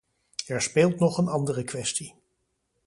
[0.47, 2.15] Er speelt nog een andere kwestie.